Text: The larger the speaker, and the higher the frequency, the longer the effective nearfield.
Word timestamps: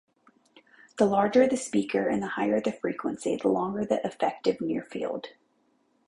The 0.97 1.05
larger 1.05 1.45
the 1.45 1.55
speaker, 1.57 2.07
and 2.07 2.23
the 2.23 2.29
higher 2.29 2.59
the 2.59 2.71
frequency, 2.71 3.35
the 3.35 3.49
longer 3.49 3.85
the 3.85 4.03
effective 4.03 4.57
nearfield. 4.57 5.25